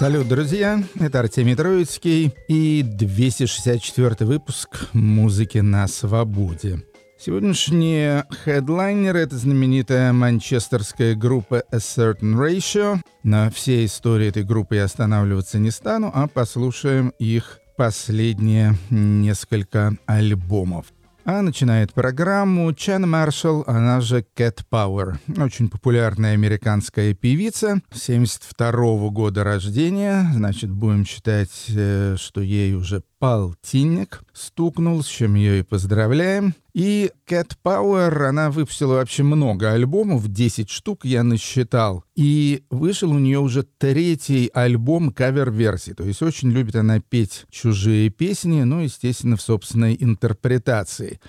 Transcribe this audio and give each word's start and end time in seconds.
Салют, 0.00 0.28
друзья! 0.28 0.82
Это 0.98 1.20
Артемий 1.20 1.54
Троицкий 1.54 2.32
и 2.48 2.82
264 2.82 4.16
выпуск 4.20 4.88
«Музыки 4.94 5.58
на 5.58 5.86
свободе». 5.88 6.82
Сегодняшний 7.18 8.22
хедлайнер— 8.42 9.14
это 9.18 9.36
знаменитая 9.36 10.14
манчестерская 10.14 11.14
группа 11.14 11.64
A 11.70 11.76
Certain 11.76 12.34
Ratio. 12.34 12.98
На 13.24 13.50
всей 13.50 13.84
истории 13.84 14.28
этой 14.28 14.42
группы 14.42 14.76
я 14.76 14.84
останавливаться 14.84 15.58
не 15.58 15.70
стану, 15.70 16.10
а 16.14 16.28
послушаем 16.28 17.12
их 17.18 17.58
последние 17.76 18.76
несколько 18.88 19.98
альбомов. 20.06 20.86
А 21.24 21.42
начинает 21.42 21.92
программу 21.92 22.72
Чан 22.72 23.08
Маршалл, 23.08 23.64
она 23.66 24.00
же 24.00 24.24
Кэт 24.34 24.64
Пауэр. 24.68 25.18
Очень 25.36 25.68
популярная 25.68 26.32
американская 26.32 27.14
певица, 27.14 27.82
72 27.92 28.70
-го 28.70 29.10
года 29.10 29.44
рождения. 29.44 30.30
Значит, 30.32 30.70
будем 30.70 31.04
считать, 31.04 31.66
э, 31.68 32.16
что 32.18 32.40
ей 32.40 32.74
уже 32.74 33.02
полтинник 33.20 34.22
стукнул, 34.32 35.02
с 35.04 35.06
чем 35.06 35.34
ее 35.34 35.60
и 35.60 35.62
поздравляем. 35.62 36.54
И 36.72 37.12
Кэт 37.26 37.58
Пауэр, 37.62 38.22
она 38.22 38.50
выпустила 38.50 38.94
вообще 38.94 39.22
много 39.22 39.72
альбомов, 39.72 40.26
10 40.26 40.70
штук 40.70 41.04
я 41.04 41.22
насчитал. 41.22 42.02
И 42.16 42.64
вышел 42.70 43.10
у 43.10 43.18
нее 43.18 43.38
уже 43.38 43.62
третий 43.62 44.50
альбом 44.54 45.12
кавер-версии. 45.12 45.92
То 45.92 46.04
есть 46.04 46.22
очень 46.22 46.50
любит 46.50 46.76
она 46.76 47.00
петь 47.00 47.44
чужие 47.50 48.08
песни, 48.08 48.62
ну, 48.62 48.80
естественно, 48.80 49.36
в 49.36 49.42
собственной 49.42 49.96
интерпретации. 50.00 51.20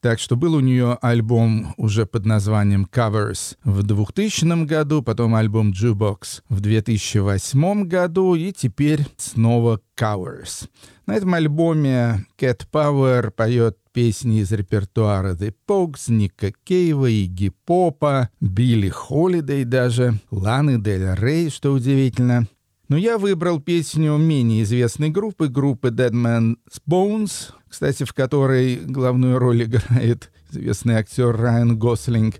Так 0.00 0.20
что 0.20 0.36
был 0.36 0.54
у 0.54 0.60
нее 0.60 0.96
альбом 1.00 1.74
уже 1.76 2.06
под 2.06 2.24
названием 2.24 2.88
Covers 2.90 3.56
в 3.64 3.82
2000 3.82 4.64
году, 4.64 5.02
потом 5.02 5.34
альбом 5.34 5.70
Jukebox 5.72 6.42
в 6.48 6.60
2008 6.60 7.84
году 7.84 8.34
и 8.34 8.52
теперь 8.52 9.06
снова 9.16 9.80
Covers. 9.98 10.68
На 11.06 11.16
этом 11.16 11.34
альбоме 11.34 12.26
Кэт 12.36 12.68
Пауэр 12.70 13.32
поет 13.32 13.78
песни 13.92 14.40
из 14.40 14.52
репертуара 14.52 15.34
The 15.34 15.52
Pogues, 15.66 16.12
Ника 16.12 16.52
Кейва, 16.64 17.10
Игги 17.10 17.50
Попа, 17.64 18.28
Билли 18.40 18.90
Холидей 18.90 19.64
даже, 19.64 20.20
Ланы 20.30 20.80
Дель 20.80 21.14
Рей, 21.16 21.50
что 21.50 21.72
удивительно. 21.72 22.46
Но 22.88 22.96
я 22.96 23.18
выбрал 23.18 23.60
песню 23.60 24.16
менее 24.16 24.62
известной 24.62 25.10
группы, 25.10 25.48
группы 25.48 25.88
Dead 25.88 26.12
Man's 26.12 26.56
Bones, 26.88 27.52
кстати, 27.68 28.04
в 28.04 28.14
которой 28.14 28.76
главную 28.76 29.38
роль 29.38 29.64
играет 29.64 30.30
известный 30.50 30.94
актер 30.94 31.36
Райан 31.36 31.78
Гослинг. 31.78 32.36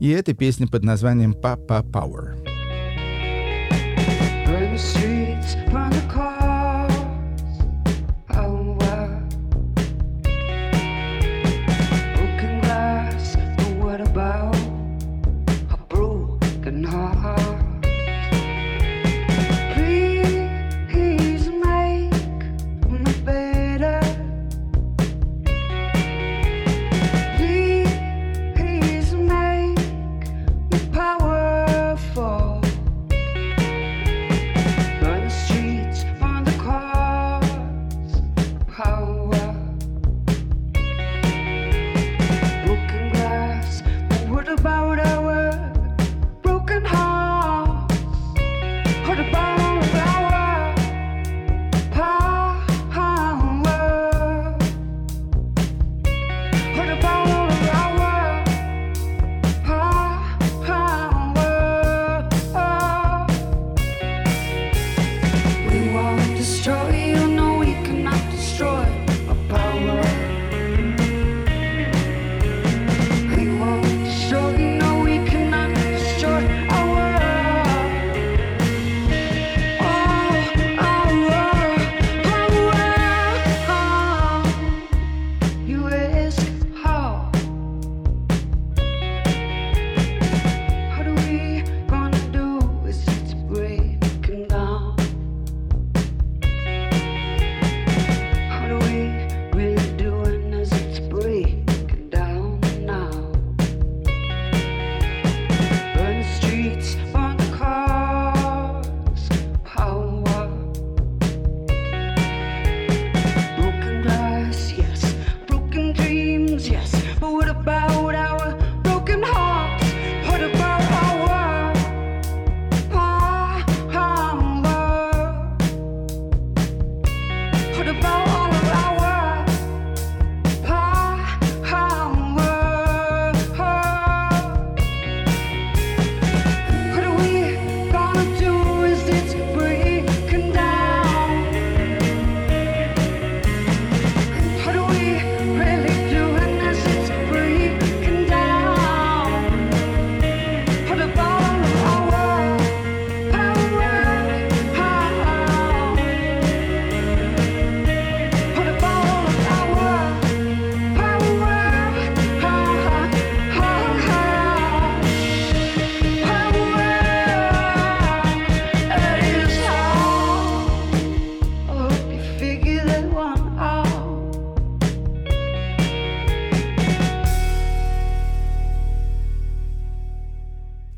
И 0.00 0.08
эта 0.08 0.34
песня 0.34 0.66
под 0.66 0.82
названием 0.82 1.32
«Papa 1.32 1.88
Power». 1.88 2.36
Streets, 4.72 5.54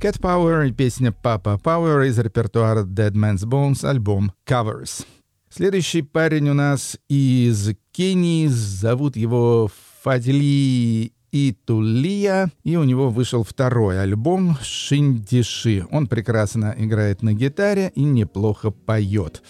Cat 0.04 0.20
Power 0.20 0.68
и 0.68 0.70
песня 0.70 1.14
Papa 1.22 1.58
Power 1.58 2.06
из 2.06 2.18
репертуара 2.18 2.82
Dead 2.82 3.12
Man's 3.12 3.46
Bones, 3.46 3.88
альбом 3.88 4.32
Covers. 4.46 5.06
Следующий 5.48 6.02
парень 6.02 6.50
у 6.50 6.52
нас 6.52 6.98
из 7.08 7.70
Кении, 7.90 8.46
зовут 8.48 9.16
его 9.16 9.70
Фадли 10.02 11.10
и 11.32 11.56
Тулия, 11.64 12.50
и 12.64 12.76
у 12.76 12.84
него 12.84 13.08
вышел 13.08 13.44
второй 13.44 13.98
альбом 13.98 14.58
«Шиндиши». 14.60 15.86
Он 15.90 16.06
прекрасно 16.06 16.74
играет 16.76 17.22
на 17.22 17.32
гитаре 17.32 17.90
и 17.94 18.02
неплохо 18.02 18.70
поет. 18.70 19.42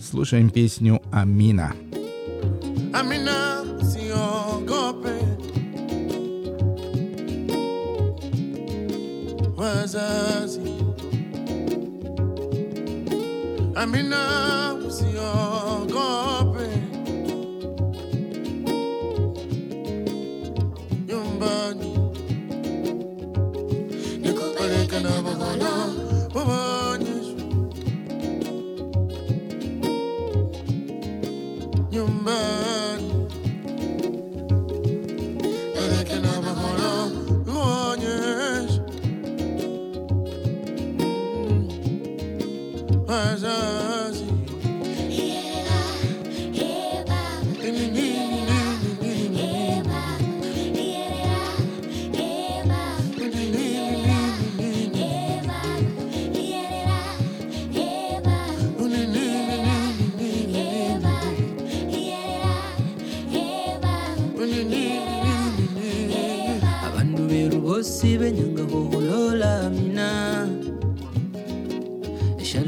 Слушаем 0.00 0.50
песню 0.50 1.02
«Амина». 1.12 1.72
Амина, 2.92 3.53
wazazi 9.84 10.60
Amina 13.74 14.74
usiogope 14.88 15.43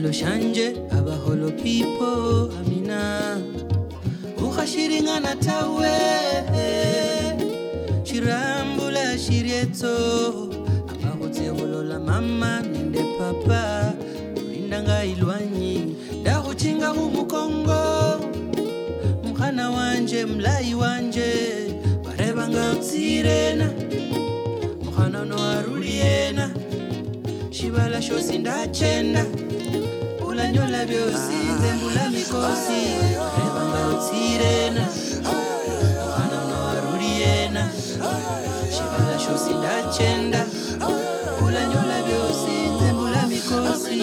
eshalo 0.06 0.12
shanje 0.12 0.76
abaholo 0.90 1.50
pipo 1.62 2.50
amina. 2.60 3.38
Ukhashiringana 4.38 5.36
tawe 5.36 5.96
shirambula 8.04 9.18
shirieto. 9.18 10.50
Abahutseholola 10.88 11.98
mama 12.00 12.62
nende 12.62 13.02
papa 13.18 13.94
ulindanga 14.36 15.04
ilwanyi. 15.04 15.96
Ndahuchinga 16.20 16.88
humukongo 16.88 18.20
mkhana 19.24 19.70
wanje 19.70 20.24
mlayi 20.26 20.74
wanje 20.74 21.32
barebanga 22.04 22.70
utsirena 22.72 23.70
mukhana 24.84 25.24
nowaruliena 25.24 26.50
shibala 27.50 28.02
shosi 28.02 28.38
ndachenda 28.38 29.26
nyola 30.36 30.52
nyola 30.52 30.84
byosize 30.84 31.68
mbula 31.76 32.10
mikosi. 32.10 32.80
Reba 33.36 33.62
ngarutsirena 33.68 34.84
mwana 36.06 36.36
unowaruri 36.44 37.10
yena. 37.20 37.70
Shivala 38.74 39.18
shosi 39.18 39.54
ndachenda. 39.54 40.40
Ula 41.46 41.60
nyola 41.70 41.96
byosize 42.06 42.92
mbula 42.92 43.22
mikosi. 43.26 44.02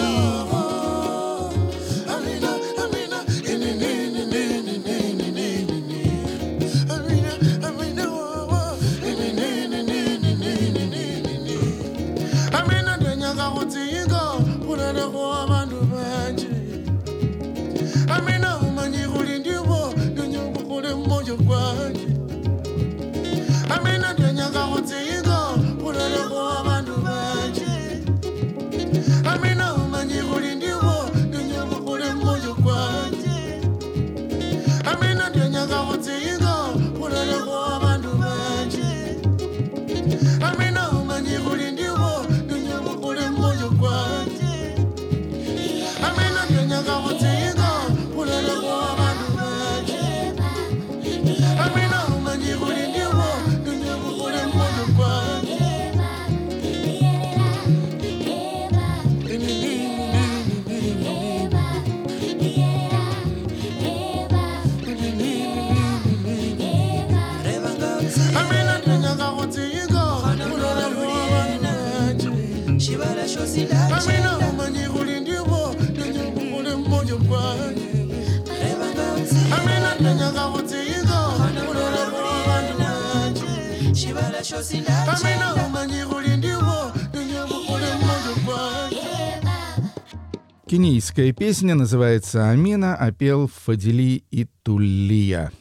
Кенийская 90.67 91.33
песня 91.33 91.75
называется 91.75 92.49
«Амина», 92.49 92.95
а 92.95 93.11
пел 93.11 93.47
Фадили 93.47 94.23
и 94.31 94.47
Тулия. 94.63 95.51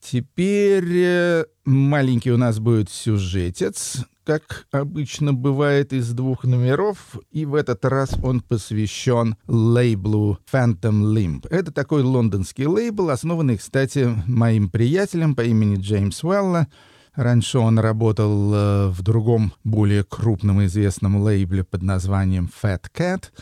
Теперь 0.00 0.88
э, 0.94 1.44
маленький 1.64 2.32
у 2.32 2.36
нас 2.36 2.58
будет 2.58 2.90
сюжетец, 2.90 4.04
как 4.24 4.66
обычно 4.70 5.32
бывает 5.32 5.92
из 5.92 6.10
двух 6.12 6.44
номеров, 6.44 7.18
и 7.30 7.46
в 7.46 7.54
этот 7.54 7.84
раз 7.86 8.14
он 8.22 8.40
посвящен 8.40 9.36
лейблу 9.46 10.38
Phantom 10.52 11.14
Limb. 11.14 11.46
Это 11.48 11.72
такой 11.72 12.02
лондонский 12.02 12.66
лейбл, 12.66 13.10
основанный, 13.10 13.56
кстати, 13.56 14.06
моим 14.26 14.68
приятелем 14.68 15.34
по 15.34 15.42
имени 15.42 15.76
Джеймс 15.76 16.22
Уэлла. 16.22 16.66
Раньше 17.18 17.58
он 17.58 17.78
работал 17.78 18.54
э, 18.54 18.88
в 18.88 19.02
другом, 19.02 19.52
более 19.64 20.04
крупном 20.04 20.64
известном 20.64 21.16
лейбле 21.16 21.64
под 21.64 21.82
названием 21.82 22.48
Fat 22.62 22.84
Cat— 22.94 23.24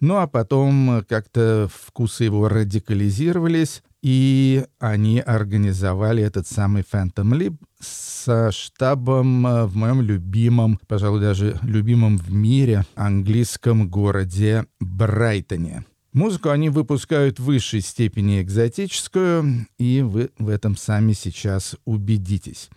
ну 0.00 0.18
а 0.18 0.26
потом 0.26 0.98
э, 0.98 1.02
как-то 1.02 1.68
вкусы 1.72 2.24
его 2.24 2.48
радикализировались, 2.48 3.82
и 4.02 4.66
они 4.78 5.18
организовали 5.18 6.22
этот 6.22 6.46
самый 6.46 6.82
Phantom 6.82 7.32
Lib 7.32 7.56
со 7.80 8.52
штабом 8.52 9.46
э, 9.46 9.64
в 9.64 9.76
моем 9.76 10.02
любимом, 10.02 10.78
пожалуй, 10.86 11.20
даже 11.20 11.58
любимом 11.62 12.18
в 12.18 12.30
мире 12.30 12.84
английском 12.96 13.88
городе 13.88 14.66
Брайтоне. 14.78 15.86
Музыку 16.12 16.50
они 16.50 16.68
выпускают 16.68 17.40
в 17.40 17.44
высшей 17.44 17.80
степени 17.80 18.42
экзотическую, 18.42 19.66
и 19.78 20.02
вы 20.02 20.30
в 20.38 20.48
этом 20.48 20.76
сами 20.76 21.12
сейчас 21.12 21.76
убедитесь. 21.86 22.68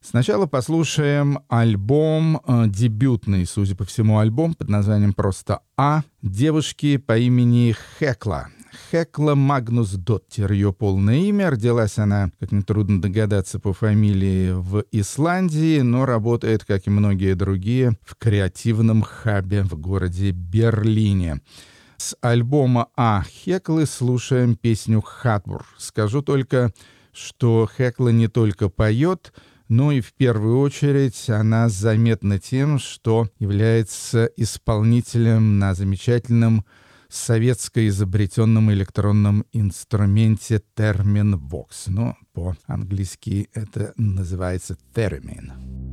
Сначала 0.00 0.46
послушаем 0.46 1.40
альбом, 1.48 2.40
э, 2.46 2.64
дебютный, 2.68 3.44
судя 3.46 3.74
по 3.74 3.84
всему, 3.84 4.18
альбом 4.18 4.54
под 4.54 4.68
названием 4.68 5.12
просто 5.12 5.60
«А» 5.76 6.02
девушки 6.22 6.98
по 6.98 7.18
имени 7.18 7.74
Хекла. 7.98 8.48
Хекла 8.90 9.34
Магнус 9.34 9.92
Доттер, 9.92 10.52
ее 10.52 10.72
полное 10.72 11.16
имя. 11.16 11.50
Родилась 11.50 11.98
она, 11.98 12.30
как 12.38 12.52
нетрудно 12.52 13.02
догадаться, 13.02 13.58
по 13.58 13.72
фамилии 13.72 14.52
в 14.52 14.84
Исландии, 14.92 15.80
но 15.80 16.06
работает, 16.06 16.64
как 16.64 16.86
и 16.86 16.90
многие 16.90 17.34
другие, 17.34 17.98
в 18.04 18.14
креативном 18.16 19.02
хабе 19.02 19.62
в 19.62 19.74
городе 19.74 20.30
Берлине. 20.30 21.40
С 21.96 22.16
альбома 22.20 22.88
А 22.96 23.24
Хеклы 23.24 23.84
слушаем 23.84 24.54
песню 24.54 25.02
«Хатбур». 25.02 25.66
Скажу 25.78 26.22
только, 26.22 26.72
что 27.12 27.68
Хекла 27.76 28.10
не 28.10 28.28
только 28.28 28.68
поет, 28.68 29.32
ну 29.68 29.90
и 29.90 30.00
в 30.00 30.14
первую 30.14 30.60
очередь 30.60 31.28
она 31.28 31.68
заметна 31.68 32.38
тем, 32.38 32.78
что 32.78 33.28
является 33.38 34.24
исполнителем 34.36 35.58
на 35.58 35.74
замечательном 35.74 36.64
советско 37.10 37.86
изобретенном 37.88 38.72
электронном 38.72 39.44
инструменте 39.52 40.62
термин 40.74 41.36
«вокс». 41.36 41.86
Ну, 41.86 42.16
по-английски 42.32 43.48
это 43.52 43.92
называется 43.96 44.76
«термин». 44.94 45.87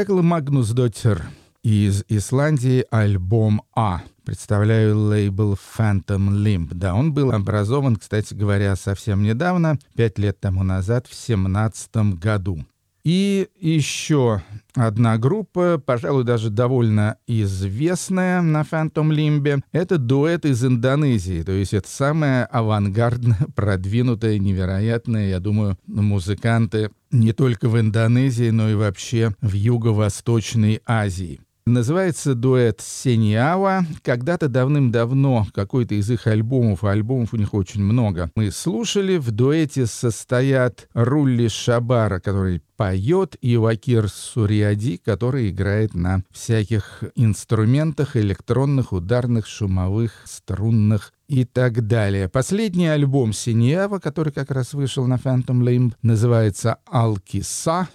Хекл 0.00 0.22
Магнус 0.22 0.70
Доттер 0.70 1.26
из 1.62 2.04
Исландии 2.08 2.86
альбом 2.90 3.60
«А». 3.76 4.00
Представляю 4.24 4.98
лейбл 4.98 5.58
Phantom 5.76 6.30
Limp. 6.30 6.68
Да, 6.72 6.94
он 6.94 7.12
был 7.12 7.30
образован, 7.32 7.96
кстати 7.96 8.32
говоря, 8.32 8.76
совсем 8.76 9.22
недавно, 9.22 9.78
пять 9.94 10.18
лет 10.18 10.40
тому 10.40 10.62
назад, 10.62 11.06
в 11.06 11.12
семнадцатом 11.12 12.16
году. 12.16 12.64
И 13.04 13.48
еще 13.60 14.42
одна 14.74 15.18
группа, 15.18 15.82
пожалуй, 15.84 16.24
даже 16.24 16.50
довольно 16.50 17.16
известная 17.26 18.42
на 18.42 18.62
Phantom 18.62 19.10
Limb, 19.10 19.62
это 19.72 19.98
дуэт 19.98 20.44
из 20.44 20.64
Индонезии. 20.64 21.42
То 21.42 21.52
есть 21.52 21.74
это 21.74 21.88
самая 21.88 22.44
авангардная, 22.46 23.46
продвинутая, 23.54 24.38
невероятная, 24.38 25.28
я 25.28 25.40
думаю, 25.40 25.78
музыканты 25.86 26.90
не 27.10 27.32
только 27.32 27.68
в 27.68 27.78
Индонезии, 27.78 28.50
но 28.50 28.70
и 28.70 28.74
вообще 28.74 29.34
в 29.40 29.52
Юго-Восточной 29.52 30.80
Азии. 30.86 31.40
Называется 31.70 32.34
дуэт 32.34 32.80
Сениава. 32.80 33.86
Когда-то 34.02 34.48
давным-давно 34.48 35.46
какой-то 35.54 35.94
из 35.94 36.10
их 36.10 36.26
альбомов, 36.26 36.82
а 36.82 36.90
альбомов 36.90 37.32
у 37.32 37.36
них 37.36 37.54
очень 37.54 37.80
много, 37.80 38.28
мы 38.34 38.50
слушали. 38.50 39.18
В 39.18 39.30
дуэте 39.30 39.86
состоят 39.86 40.88
Рулли 40.94 41.46
Шабара, 41.46 42.18
который 42.18 42.60
поет, 42.76 43.36
и 43.40 43.56
Вакир 43.56 44.08
Суриади, 44.08 44.96
который 44.96 45.50
играет 45.50 45.94
на 45.94 46.24
всяких 46.32 47.04
инструментах, 47.14 48.16
электронных, 48.16 48.92
ударных, 48.92 49.46
шумовых, 49.46 50.24
струнных 50.24 51.12
и 51.28 51.44
так 51.44 51.86
далее. 51.86 52.28
Последний 52.28 52.88
альбом 52.88 53.32
Синьява, 53.32 54.00
который 54.00 54.32
как 54.32 54.50
раз 54.50 54.74
вышел 54.74 55.06
на 55.06 55.18
Phantom 55.18 55.62
Limb, 55.62 55.92
называется 56.02 56.78
«Алкиса», 56.86 57.88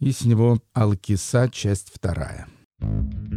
и 0.00 0.12
с 0.12 0.22
него 0.26 0.58
«Алкиса. 0.74 1.48
Часть 1.50 1.92
вторая». 1.94 2.46
Thank 2.82 3.14
you. 3.30 3.31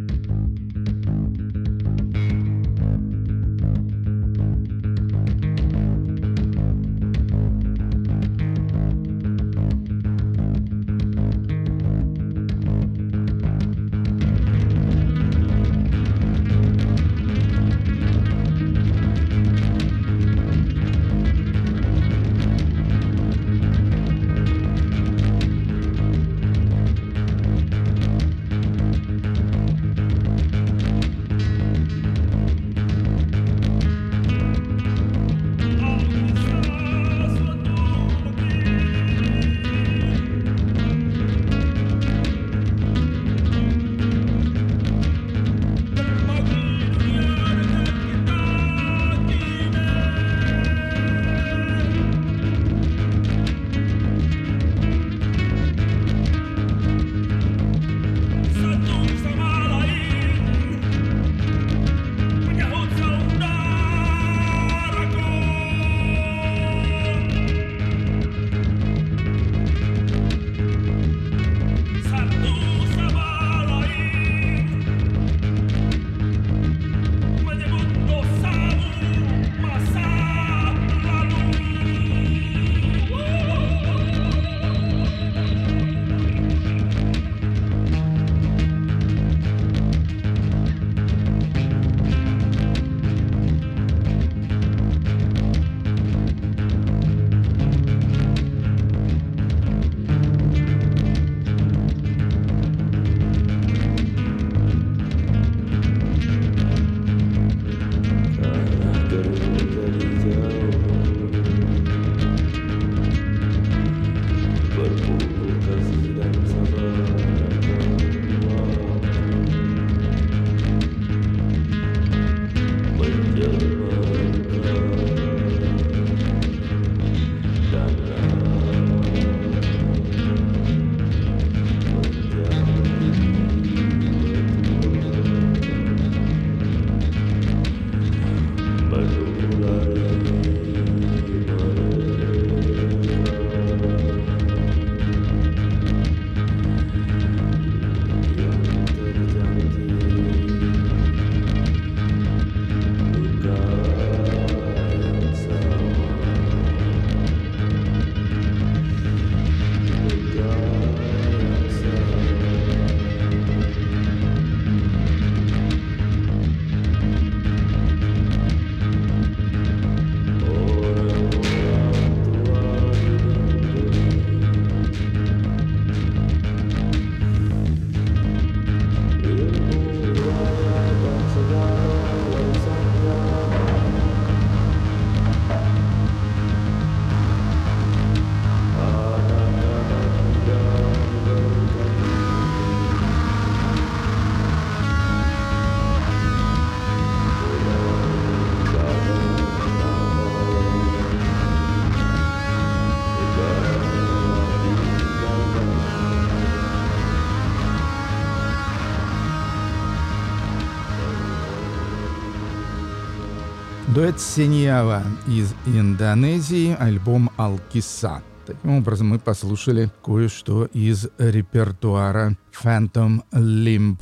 Дуэт 214.05 214.21
Синьява 214.21 215.01
из 215.27 215.55
Индонезии, 215.65 216.77
альбом 216.79 217.31
«Алкиса». 217.37 218.21
Таким 218.45 218.77
образом, 218.77 219.07
мы 219.07 219.17
послушали 219.17 219.89
кое-что 220.03 220.65
из 220.65 221.07
репертуара 221.17 222.37
Phantom 222.53 223.23
Limb 223.31 223.97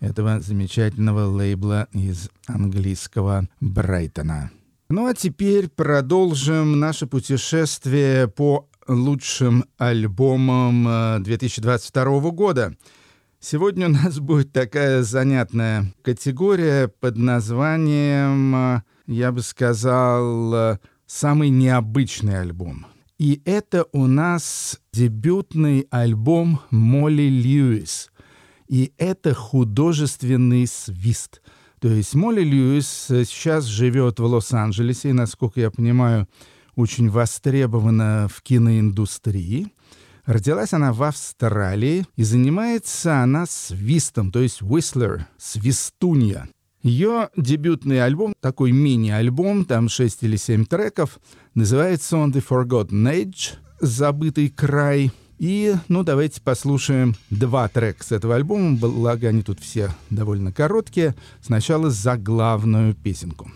этого 0.00 0.40
замечательного 0.40 1.26
лейбла 1.26 1.86
из 1.92 2.28
английского 2.48 3.48
Брайтона. 3.60 4.50
Ну 4.88 5.06
а 5.06 5.14
теперь 5.14 5.68
продолжим 5.68 6.80
наше 6.80 7.06
путешествие 7.06 8.26
по 8.26 8.68
лучшим 8.88 9.66
альбомам 9.78 10.88
э, 10.88 11.18
2022 11.20 12.30
года. 12.32 12.76
Сегодня 13.38 13.86
у 13.86 13.90
нас 13.92 14.18
будет 14.18 14.52
такая 14.52 15.04
занятная 15.04 15.94
категория 16.02 16.88
под 16.88 17.16
названием, 17.16 18.56
э, 18.56 18.82
я 19.06 19.32
бы 19.32 19.42
сказал, 19.42 20.54
э, 20.54 20.78
«Самый 21.06 21.50
необычный 21.50 22.40
альбом». 22.40 22.86
И 23.18 23.40
это 23.44 23.86
у 23.92 24.06
нас 24.06 24.78
дебютный 24.92 25.86
альбом 25.90 26.60
Молли 26.70 27.28
Льюис. 27.28 28.10
И 28.68 28.92
это 28.98 29.32
художественный 29.32 30.66
свист. 30.66 31.40
То 31.80 31.88
есть 31.88 32.14
Молли 32.14 32.42
Льюис 32.42 33.10
э, 33.10 33.24
сейчас 33.24 33.64
живет 33.64 34.18
в 34.18 34.24
Лос-Анджелесе 34.24 35.10
и, 35.10 35.14
насколько 35.14 35.60
я 35.60 35.70
понимаю, 35.70 36.28
очень 36.74 37.08
востребована 37.08 38.28
в 38.30 38.42
киноиндустрии. 38.42 39.72
Родилась 40.26 40.72
она 40.72 40.92
в 40.92 41.02
Австралии 41.02 42.04
и 42.16 42.24
занимается 42.24 43.22
она 43.22 43.46
свистом, 43.46 44.32
то 44.32 44.40
есть 44.40 44.60
whistler, 44.60 45.22
свистунья. 45.38 46.48
Ее 46.86 47.30
дебютный 47.36 48.00
альбом, 48.00 48.32
такой 48.40 48.70
мини-альбом, 48.70 49.64
там 49.64 49.88
6 49.88 50.22
или 50.22 50.36
7 50.36 50.66
треков, 50.66 51.18
называется 51.56 52.16
он 52.16 52.30
The 52.30 52.44
Forgotten 52.48 53.12
Age, 53.12 53.54
«Забытый 53.80 54.50
край». 54.50 55.10
И, 55.40 55.74
ну, 55.88 56.04
давайте 56.04 56.40
послушаем 56.40 57.16
два 57.28 57.66
трека 57.66 58.04
с 58.04 58.12
этого 58.12 58.36
альбома, 58.36 58.76
благо 58.76 59.26
они 59.26 59.42
тут 59.42 59.58
все 59.58 59.90
довольно 60.10 60.52
короткие. 60.52 61.16
Сначала 61.42 61.90
заглавную 61.90 62.94
песенку. 62.94 63.50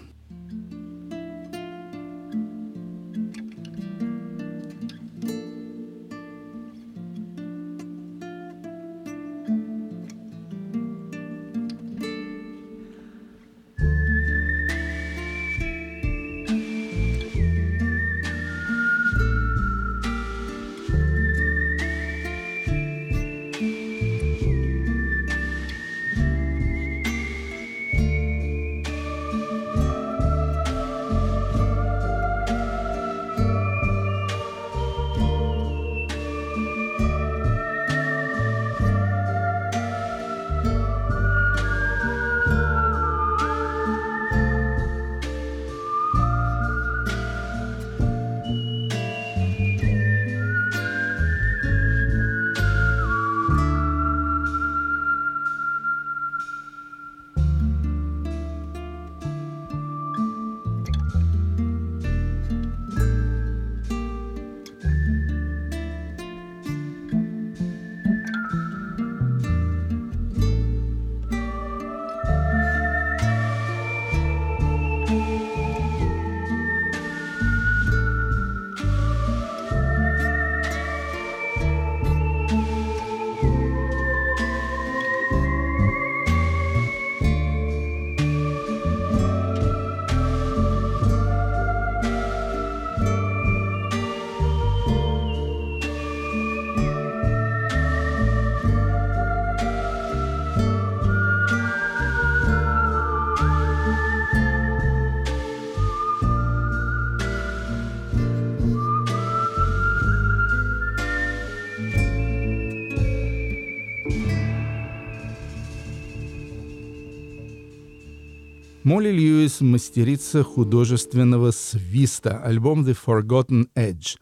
Молли 118.90 119.10
Льюис– 119.12 119.60
мастерица 119.60 120.42
художественного 120.42 121.52
свиста, 121.52 122.38
альбом 122.42 122.84
«The 122.84 122.98
Forgotten 123.06 123.68
Edge». 123.76 124.18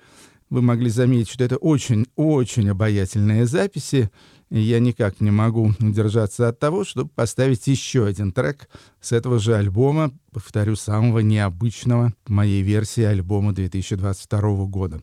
Вы 0.51 0.61
могли 0.61 0.91
заметить, 0.91 1.31
что 1.31 1.43
это 1.43 1.57
очень-очень 1.57 2.69
обаятельные 2.69 3.47
записи, 3.47 4.11
и 4.51 4.61
я 4.61 4.79
никак 4.79 5.23
не 5.23 5.31
могу 5.31 5.73
удержаться 5.81 6.49
от 6.49 6.59
того, 6.59 6.85
чтобы 6.85 7.09
поставить 7.09 7.67
еще 7.67 8.05
один 8.05 8.31
трек 8.31 8.69
с 9.01 9.13
этого 9.13 9.39
же 9.39 9.57
альбома, 9.57 10.13
повторю, 10.33 10.77
самого 10.77 11.21
необычного 11.21 12.13
моей 12.27 12.61
версии 12.61 13.05
альбома 13.05 13.55
2022 13.55 14.67
года. 14.67 15.03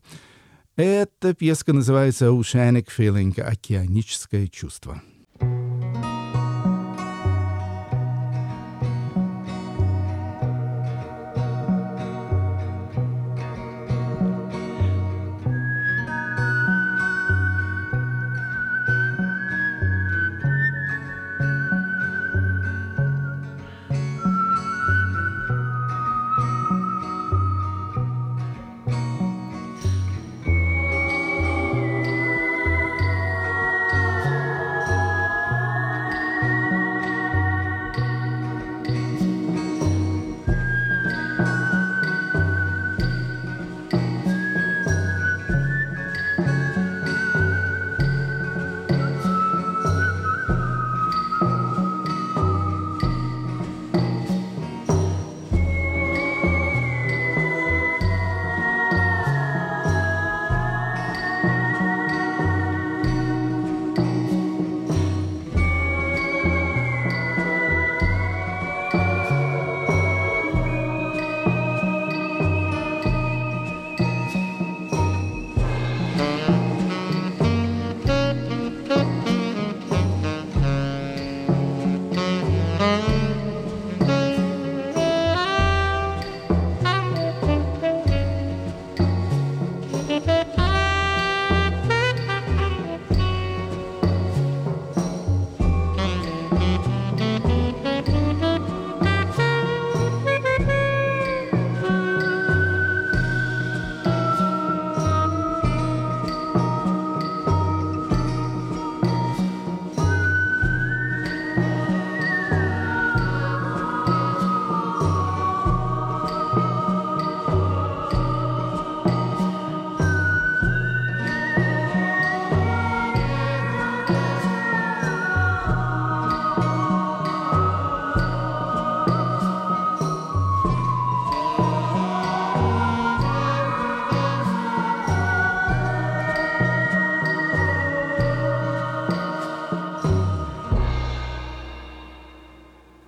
Эта 0.75 1.34
пьеска 1.34 1.73
называется 1.73 2.25
«Oceanic 2.25 2.89
Feeling»— 2.95 3.41
«Океаническое 3.41 4.45
чувство». 4.45 5.01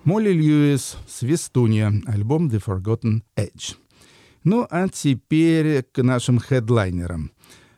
Молли 0.08 0.30
Льюис, 0.30 0.96
«Свистунья», 1.06 1.92
альбом 2.06 2.48
«The 2.48 2.64
Forgotten 2.64 3.20
Edge». 3.36 3.76
Ну, 4.42 4.66
а 4.70 4.88
теперь 4.88 5.82
к 5.82 6.02
нашим 6.02 6.38
хедлайнерам. 6.38 7.30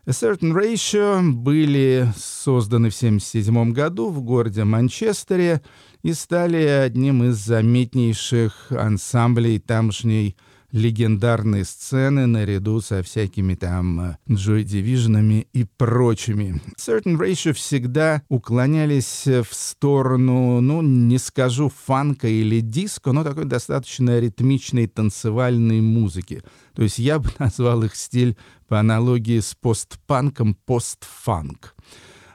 A 0.06 0.10
Certain 0.10 0.52
Ratio 0.52 1.32
были 1.32 2.06
созданы 2.16 2.90
в 2.90 2.96
1977 2.96 3.72
году 3.72 4.10
в 4.10 4.22
городе 4.22 4.62
Манчестере 4.62 5.60
и 6.04 6.12
стали 6.12 6.62
одним 6.62 7.24
из 7.24 7.34
заметнейших 7.34 8.70
ансамблей 8.70 9.58
тамошней 9.58 10.36
легендарной 10.72 11.64
сцены 11.64 12.26
наряду 12.26 12.80
со 12.80 13.02
всякими 13.02 13.54
там 13.54 14.00
э, 14.00 14.16
Joy 14.28 14.64
Division'ами 14.64 15.46
и 15.52 15.64
прочими. 15.64 16.60
Certain 16.78 17.18
Ratio 17.18 17.52
всегда 17.52 18.22
уклонялись 18.28 19.26
в 19.26 19.48
сторону, 19.52 20.60
ну, 20.60 20.82
не 20.82 21.18
скажу 21.18 21.70
фанка 21.86 22.28
или 22.28 22.60
диско, 22.60 23.12
но 23.12 23.24
такой 23.24 23.44
достаточно 23.44 24.18
ритмичной 24.18 24.86
танцевальной 24.86 25.80
музыки. 25.80 26.42
То 26.74 26.82
есть 26.82 26.98
я 26.98 27.18
бы 27.18 27.28
назвал 27.38 27.82
их 27.82 27.94
стиль 27.94 28.36
по 28.68 28.78
аналогии 28.78 29.40
с 29.40 29.54
постпанком 29.54 30.54
постфанк. 30.54 31.74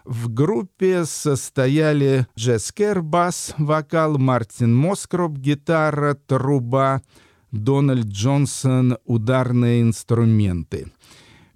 В 0.03 0.29
группе 0.29 1.03
состояли 1.05 2.27
Джесс 2.37 2.71
Кер, 2.71 3.01
бас, 3.01 3.55
вокал, 3.57 4.19
Мартин 4.19 4.75
Москроп, 4.75 5.35
гитара, 5.37 6.13
труба, 6.13 7.01
Дональд 7.55 8.07
Джонсон 8.07 8.97
ударные 9.05 9.81
инструменты. 9.81 10.91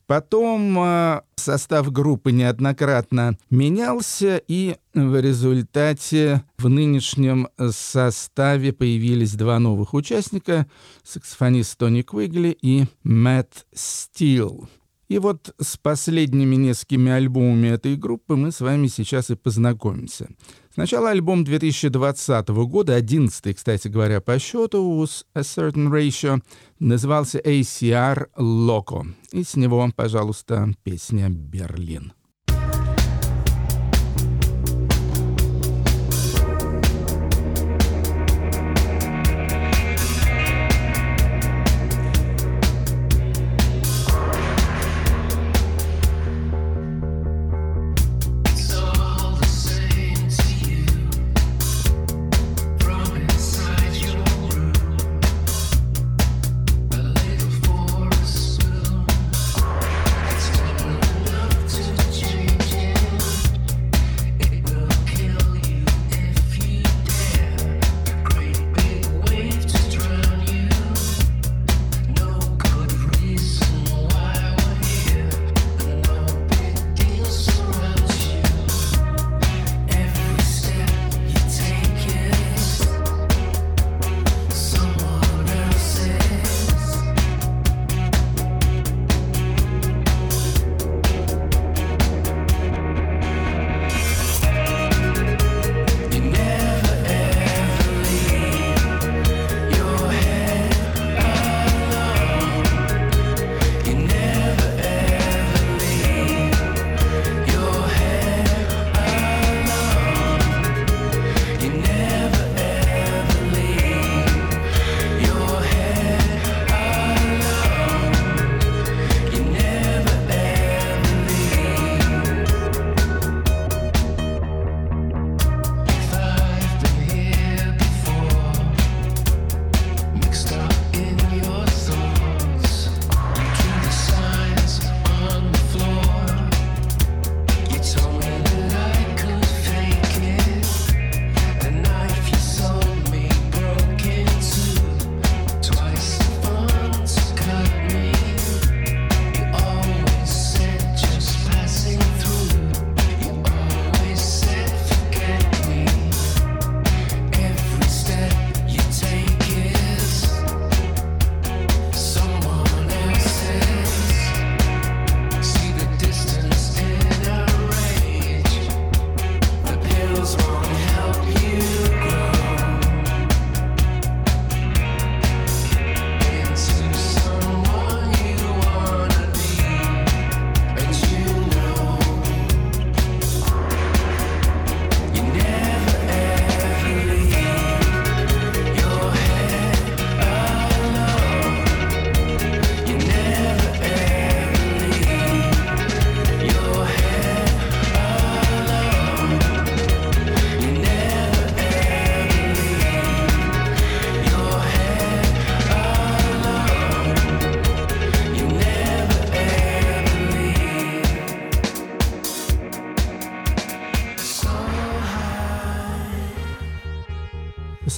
Потом 0.08 0.80
э, 0.80 1.22
состав 1.36 1.92
группы 1.92 2.32
неоднократно 2.32 3.38
менялся, 3.52 4.42
и 4.48 4.78
в 4.96 5.22
результате 5.22 6.44
в 6.58 6.68
нынешнем 6.68 7.48
составе 7.70 8.74
появились 8.74 9.36
два 9.36 9.60
новых 9.60 9.94
участника— 9.94 10.66
саксофонист 11.04 11.78
Тони 11.78 12.02
Квигли 12.02 12.58
и 12.60 12.86
Мэтт 13.04 13.68
Стил. 13.72 14.68
И 15.10 15.18
вот 15.18 15.56
с 15.60 15.76
последними 15.78 16.56
несколькими 16.56 17.12
альбомами 17.12 17.68
этой 17.68 17.96
группы 17.96 18.36
мы 18.36 18.52
с 18.52 18.62
вами 18.62 18.88
сейчас 18.88 19.32
и 19.32 19.36
познакомимся. 19.36 20.30
Сначала 20.80 21.10
альбом 21.10 21.44
2020 21.44 22.48
года, 22.48 22.96
11 22.96 23.54
кстати 23.54 23.90
говоря, 23.90 24.22
по 24.22 24.40
счету, 24.40 25.06
с 25.06 25.26
A 25.34 25.42
Certain 25.42 25.92
Ratio, 25.92 26.42
назывался 26.80 27.38
ACR 27.40 28.28
Loco. 28.38 29.06
И 29.34 29.44
с 29.44 29.58
него, 29.58 29.92
пожалуйста, 29.94 30.74
песня 30.84 31.28
«Берлин». 31.28 32.14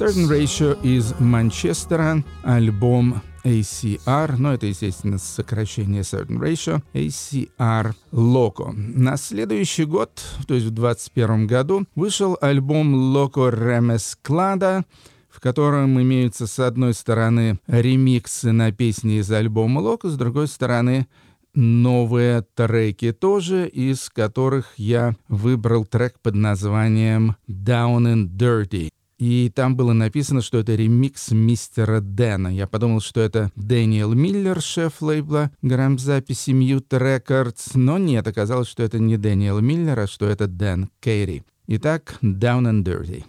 Certain 0.02 0.28
Ratio 0.28 0.82
из 0.82 1.14
Манчестера, 1.20 2.24
альбом 2.42 3.22
ACR, 3.44 4.36
но 4.36 4.56
это, 4.56 4.66
естественно, 4.66 5.20
сокращение 5.20 6.02
Certain 6.02 6.40
Ratio, 6.40 6.82
ACR 6.96 7.94
Loco. 8.12 8.72
На 8.74 9.16
следующий 9.16 9.86
год, 9.86 10.20
то 10.48 10.56
есть 10.56 10.66
в 10.66 10.72
2021 10.72 11.46
году, 11.46 11.86
вышел 11.94 12.36
альбом 12.42 13.16
Loco 13.16 13.54
Remesclada, 13.54 14.86
в 15.30 15.40
котором 15.40 16.02
имеются, 16.02 16.48
с 16.48 16.58
одной 16.58 16.96
стороны, 16.96 17.60
ремиксы 17.68 18.52
на 18.52 18.72
песни 18.72 19.20
из 19.20 19.32
альбома 19.32 19.82
Loco, 19.82 20.10
с 20.10 20.18
другой 20.18 20.48
стороны, 20.48 21.06
новые 21.54 22.44
треки 22.56 23.12
тоже, 23.12 23.68
из 23.68 24.10
которых 24.10 24.74
я 24.78 25.16
выбрал 25.28 25.86
трек 25.86 26.20
под 26.24 26.34
названием 26.34 27.36
Down 27.48 28.12
and 28.12 28.30
Dirty. 28.36 28.90
И 29.22 29.52
там 29.54 29.76
было 29.76 29.94
написано, 29.94 30.42
что 30.42 30.58
это 30.58 30.74
ремикс 30.74 31.30
мистера 31.30 32.02
Дэна. 32.02 32.48
Я 32.48 32.66
подумал, 32.66 33.02
что 33.02 33.22
это 33.22 33.52
Дэниел 33.56 34.14
Миллер, 34.16 34.60
шеф 34.60 35.00
лейбла 35.00 35.52
грамзаписи 35.62 36.50
Mute 36.50 36.90
Records, 36.90 37.74
но 37.76 38.00
нет, 38.00 38.28
оказалось, 38.28 38.68
что 38.68 38.82
это 38.82 38.98
не 38.98 39.18
Дэниел 39.18 39.60
Миллер, 39.60 40.00
а 40.00 40.08
что 40.08 40.26
это 40.26 40.48
Дэн 40.48 40.90
Кейри. 41.00 41.44
Итак, 41.68 42.18
Down 42.24 42.64
and 42.64 42.84
Dirty. 42.84 43.24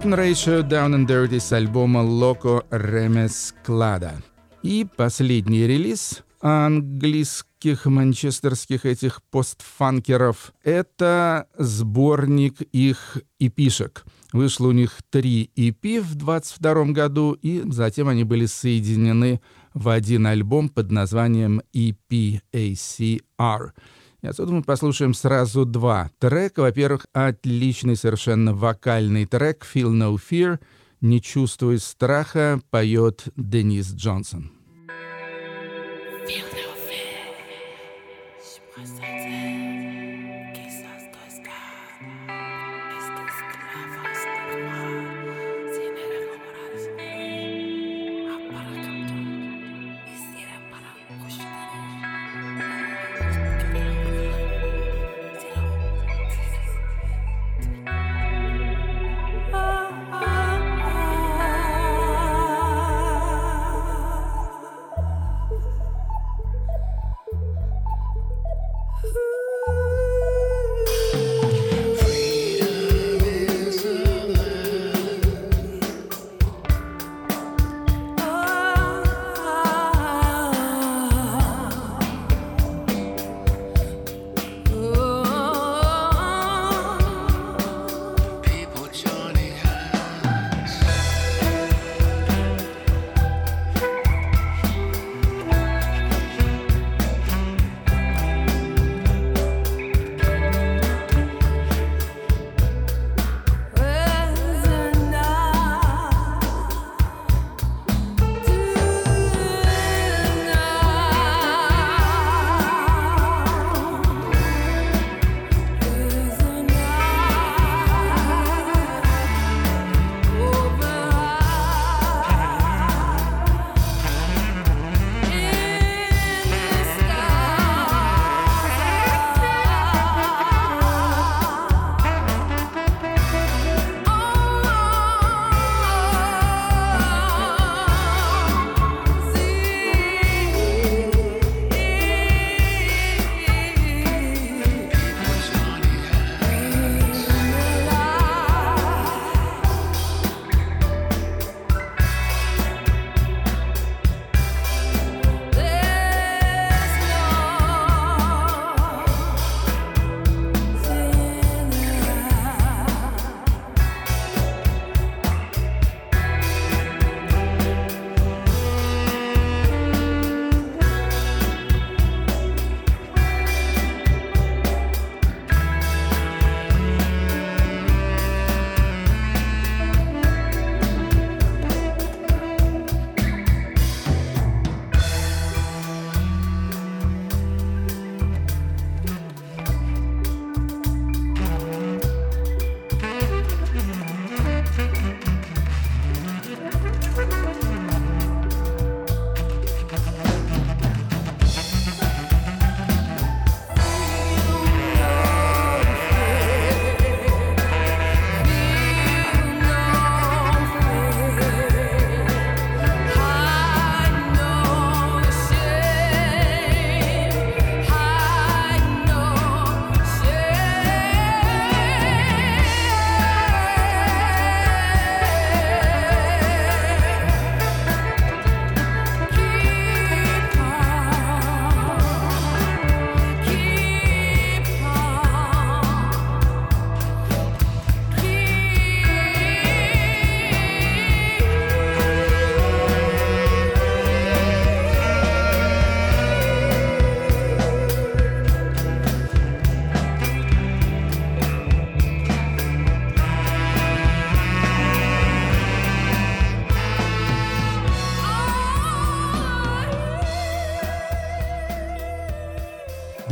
Certain 0.00 0.16
Ratio 0.16 0.62
Down 0.62 0.94
and 0.94 1.06
Dirty 1.06 1.38
с 1.38 1.52
альбома 1.52 2.00
Loco 2.00 2.64
Remesclada. 2.70 4.22
И 4.62 4.86
последний 4.96 5.66
релиз 5.66 6.22
английских 6.40 7.84
манчестерских 7.84 8.86
этих 8.86 9.22
постфанкеров— 9.30 10.54
это 10.64 11.48
сборник 11.58 12.62
их 12.72 13.18
эпишек. 13.38 14.06
Вышло 14.32 14.68
у 14.68 14.72
них 14.72 15.02
три 15.10 15.50
EP 15.54 16.00
в 16.00 16.14
22 16.14 16.92
году, 16.92 17.34
и 17.34 17.62
затем 17.70 18.08
они 18.08 18.24
были 18.24 18.46
соединены 18.46 19.42
в 19.74 19.90
один 19.90 20.26
альбом 20.26 20.70
под 20.70 20.90
названием 20.90 21.60
EPACR. 21.74 23.72
И 24.22 24.26
отсюда 24.26 24.52
мы 24.52 24.62
послушаем 24.62 25.14
сразу 25.14 25.64
два 25.64 26.10
трека. 26.18 26.60
Во-первых, 26.60 27.06
отличный 27.12 27.96
совершенно 27.96 28.54
вокальный 28.54 29.26
трек 29.26 29.66
«Feel 29.74 29.90
No 29.92 30.16
Fear», 30.16 30.58
«Не 31.00 31.22
чувствуй 31.22 31.78
страха» 31.78 32.60
поет 32.70 33.24
Денис 33.36 33.90
Джонсон. 33.94 34.52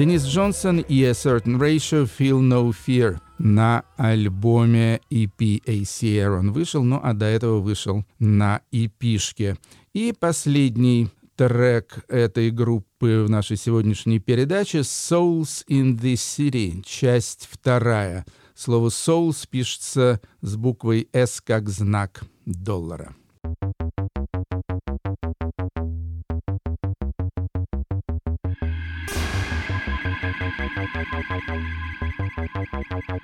Денис 0.09 0.25
Джонсон 0.25 0.79
и 0.79 1.05
A 1.05 1.11
Certain 1.11 1.59
Ratio 1.59 2.09
Feel 2.09 2.41
No 2.41 2.73
Fear 2.73 3.19
на 3.37 3.85
альбоме 3.99 5.03
EP 5.11 5.63
ACR 5.63 6.39
он 6.39 6.53
вышел, 6.53 6.83
ну 6.83 6.99
а 7.03 7.13
до 7.13 7.27
этого 7.27 7.61
вышел 7.61 8.07
на 8.19 8.63
EP-шке. 8.73 9.59
И 9.93 10.15
последний 10.19 11.09
трек 11.37 12.07
этой 12.09 12.51
группы 12.51 13.23
в 13.27 13.29
нашей 13.29 13.59
сегодняшней 13.59 14.19
передаче 14.19 14.79
«Souls 14.79 15.63
in 15.69 16.01
the 16.01 16.15
City», 16.15 16.83
часть 16.87 17.47
вторая. 17.51 18.25
Слово 18.55 18.89
«souls» 18.89 19.47
пишется 19.47 20.23
с 20.41 20.57
буквой 20.57 21.07
«S» 21.13 21.43
как 21.43 21.69
знак 21.69 22.23
доллара. 22.47 23.15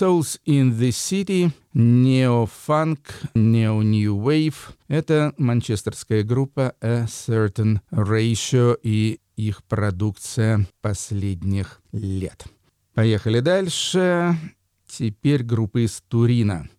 Souls 0.00 0.40
in 0.46 0.78
the 0.78 0.92
City, 0.92 1.50
нео-фанк, 1.74 3.00
нео-new 3.34 4.16
wave. 4.16 4.54
Это 4.88 5.34
манчестерская 5.36 6.22
группа 6.22 6.74
A 6.80 7.04
Certain 7.04 7.80
Ratio 7.92 8.78
и 8.82 9.20
их 9.36 9.62
продукция 9.64 10.66
последних 10.80 11.82
лет. 11.92 12.46
Поехали 12.94 13.40
дальше. 13.40 14.38
Теперь 14.88 15.42
группа 15.42 15.84
из 15.84 16.02
Турина. 16.08 16.70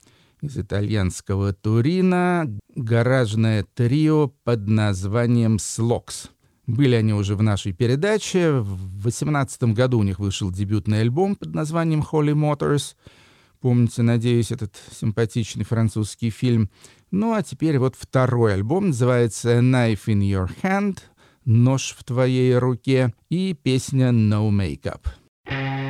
Из 0.42 0.58
итальянского 0.58 1.54
Турина 1.54 2.52
гаражное 2.76 3.68
трио 3.76 4.34
под 4.44 4.68
названием 4.68 5.60
«Слокс». 5.60 6.32
Были 6.72 6.96
они 6.96 7.14
уже 7.14 7.36
в 7.36 7.44
нашей 7.44 7.74
передаче. 7.74 8.52
В 8.52 9.02
2018 9.02 9.64
году 9.74 10.00
у 10.00 10.04
них 10.04 10.20
вышел 10.20 10.50
дебютный 10.50 11.02
альбом 11.02 11.36
под 11.36 11.54
названием 11.54 12.00
Holy 12.00 12.34
Motors. 12.34 12.96
Помните, 13.60 14.04
надеюсь, 14.04 14.52
этот 14.52 14.74
симпатичный 14.90 15.66
французский 15.66 16.30
фильм. 16.30 16.70
Ну 17.12 17.34
а 17.34 17.44
теперь 17.44 17.78
вот 17.78 17.96
второй 18.00 18.54
альбом, 18.54 18.88
называется 18.88 19.60
Knife 19.60 20.06
in 20.08 20.22
Your 20.22 20.50
Hand, 20.64 21.00
Нож 21.44 21.94
в 21.98 22.06
твоей 22.06 22.56
руке 22.56 23.14
и 23.30 23.54
песня 23.54 24.12
No 24.12 24.50
Makeup. 24.50 25.81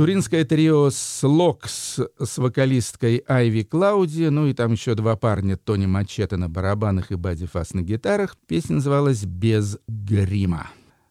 Туринское 0.00 0.46
трио 0.46 0.88
«Слокс» 0.88 1.98
с 2.18 2.38
вокалисткой 2.38 3.22
Айви 3.28 3.64
Клауди, 3.64 4.30
ну 4.30 4.46
и 4.46 4.54
там 4.54 4.72
еще 4.72 4.94
два 4.94 5.14
парня, 5.14 5.58
Тони 5.58 5.84
Мачете 5.84 6.38
на 6.38 6.48
барабанах 6.48 7.12
и 7.12 7.16
Бади 7.16 7.44
Фас 7.44 7.74
на 7.74 7.82
гитарах. 7.82 8.38
Песня 8.46 8.76
называлась 8.76 9.24
«Без 9.24 9.76
грима». 9.86 10.70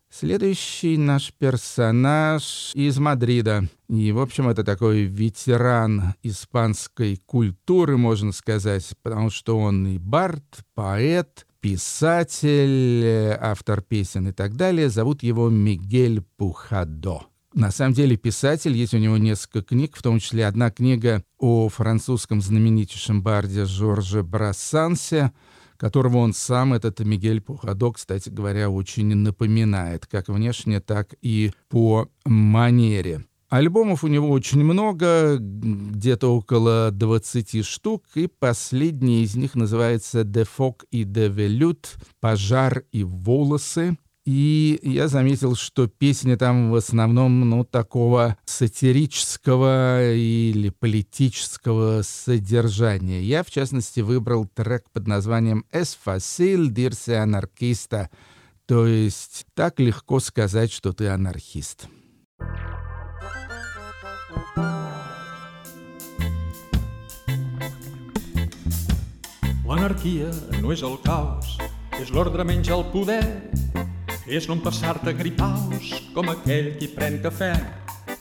Следующий 0.09 0.97
наш 0.97 1.31
персонаж 1.37 2.71
из 2.73 2.97
Мадрида. 2.97 3.69
И, 3.89 4.11
в 4.11 4.19
общем, 4.19 4.49
это 4.49 4.63
такой 4.63 5.03
ветеран 5.03 6.15
испанской 6.23 7.21
культуры, 7.27 7.95
можно 7.95 8.31
сказать, 8.31 8.91
потому 9.03 9.29
что 9.29 9.59
он 9.59 9.85
и 9.85 9.99
бард, 9.99 10.65
поэт, 10.73 11.45
писатель, 11.59 13.37
автор 13.39 13.83
песен 13.83 14.29
и 14.29 14.31
так 14.31 14.55
далее. 14.55 14.89
Зовут 14.89 15.21
его 15.21 15.47
Мигель 15.47 16.23
Пухадо. 16.37 17.27
На 17.59 17.71
самом 17.71 17.91
деле 17.91 18.15
писатель, 18.15 18.71
есть 18.71 18.93
у 18.93 18.99
него 18.99 19.17
несколько 19.17 19.61
книг, 19.61 19.97
в 19.97 20.01
том 20.01 20.19
числе 20.19 20.47
одна 20.47 20.71
книга 20.71 21.25
о 21.37 21.67
французском 21.67 22.39
знаменитейшем 22.41 23.21
барде 23.21 23.65
Жорже 23.65 24.23
Брассансе, 24.23 25.33
которого 25.75 26.19
он 26.19 26.31
сам, 26.31 26.73
этот 26.73 27.01
Мигель 27.01 27.41
Пухадо, 27.41 27.91
кстати 27.91 28.29
говоря, 28.29 28.69
очень 28.69 29.13
напоминает, 29.13 30.07
как 30.07 30.29
внешне, 30.29 30.79
так 30.79 31.15
и 31.21 31.51
по 31.67 32.07
манере. 32.23 33.25
Альбомов 33.49 34.05
у 34.05 34.07
него 34.07 34.29
очень 34.29 34.63
много, 34.63 35.35
где-то 35.37 36.33
около 36.33 36.91
20 36.93 37.65
штук, 37.65 38.05
и 38.15 38.27
последний 38.27 39.23
из 39.23 39.35
них 39.35 39.55
называется 39.55 40.21
«De 40.21 40.47
Fog 40.47 40.85
и 40.91 41.03
de 41.03 41.29
Velut»— 41.29 41.87
«Пожар 42.21 42.83
и 42.93 43.03
волосы». 43.03 43.97
И 44.31 44.79
я 44.83 45.07
заметил, 45.07 45.55
что 45.55 45.87
песни 45.87 46.35
там 46.35 46.69
в 46.69 46.75
основном, 46.75 47.49
ну, 47.49 47.63
такого 47.63 48.37
сатирического 48.45 50.13
или 50.13 50.69
политического 50.69 52.03
содержания. 52.03 53.23
Я, 53.23 53.43
в 53.43 53.49
частности, 53.49 54.01
выбрал 54.01 54.45
трек 54.45 54.83
под 54.93 55.07
названием 55.07 55.65
«Es 55.71 55.97
fácil 56.05 56.69
dirse 56.69 57.17
anarquista», 57.17 58.09
то 58.67 58.85
есть 58.85 59.47
«Так 59.55 59.79
легко 59.79 60.19
сказать, 60.19 60.71
что 60.71 60.93
ты 60.93 61.07
анархист». 61.07 61.87
L'anarquia 69.65 70.29
no 70.61 70.71
és 70.73 70.81
el 70.81 70.97
caos, 71.01 71.57
és 72.01 72.09
l'ordre 72.13 72.45
menys 72.45 72.69
el 72.69 72.85
poder. 72.93 73.49
És 74.29 74.45
no 74.45 74.53
empassar-te 74.59 75.15
gripaus 75.17 75.87
com 76.13 76.27
aquell 76.29 76.75
qui 76.77 76.85
pren 76.93 77.15
cafè. 77.23 77.49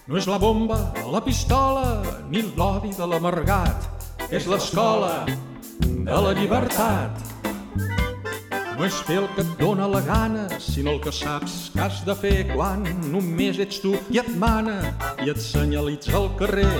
No 0.09 0.16
és 0.16 0.24
la 0.24 0.38
bomba, 0.40 0.78
la 1.12 1.20
pistola, 1.20 2.00
ni 2.32 2.40
l'odi 2.56 2.94
de 2.96 3.09
l'amargat. 3.11 3.84
És 4.32 4.48
l'escola 4.48 5.26
de 5.28 6.20
la 6.24 6.32
llibertat. 6.38 7.20
No 8.78 8.86
és 8.86 8.96
fer 9.04 9.18
el 9.20 9.28
que 9.34 9.44
et 9.44 9.52
dóna 9.61 9.88
la 9.90 10.00
gana, 10.06 10.46
sinó 10.62 10.94
el 10.96 11.02
que 11.04 11.12
saps 11.12 11.59
que 11.74 11.84
has 11.84 12.00
de 12.06 12.16
fer 12.16 12.36
quan 12.54 12.86
només 13.12 13.61
ets 13.61 13.82
tu 13.84 13.92
qui 14.09 14.22
et 14.22 14.32
mana 14.40 14.78
i 15.26 15.28
et 15.28 15.42
senyalitza 15.42 16.14
el 16.16 16.30
carrer 16.40 16.72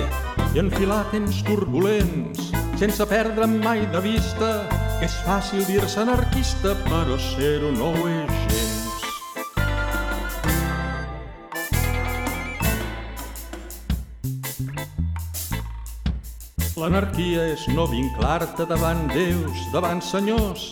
i 0.55 0.63
enfilar 0.63 1.03
temps 1.11 1.43
turbulents 1.45 2.49
sense 2.79 3.05
perdre 3.11 3.45
mai 3.51 3.83
de 3.91 3.99
vista 4.01 4.53
que 4.71 5.09
és 5.11 5.17
fàcil 5.27 5.67
dir-se 5.67 5.99
anarquista 6.05 6.77
però 6.87 7.19
ser-ho 7.29 7.75
no 7.75 7.91
ho 7.91 8.07
és 8.07 8.38
L'anarquia 16.79 17.41
és 17.51 17.65
no 17.75 17.83
vinclar-te 17.91 18.63
davant 18.69 19.01
déus, 19.11 19.65
davant 19.73 19.99
senyors, 19.99 20.69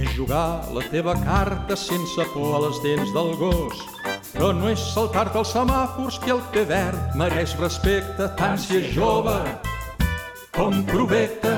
és 0.00 0.08
jugar 0.16 0.62
la 0.72 0.80
teva 0.88 1.12
carta 1.20 1.76
sense 1.76 2.24
por 2.32 2.54
a 2.56 2.62
les 2.64 2.78
dents 2.80 3.12
del 3.12 3.34
gos. 3.36 3.82
Però 4.30 4.54
no 4.56 4.70
és 4.72 4.80
saltar-te 4.94 5.36
els 5.42 5.52
semàfors 5.52 6.16
que 6.24 6.32
el 6.32 6.40
té 6.54 6.64
verd 6.70 7.12
mereix 7.20 7.52
respecte 7.60 8.30
tant 8.40 8.56
si 8.56 8.78
és 8.80 8.88
jove 8.96 9.36
com 10.56 10.80
provecte. 10.88 11.52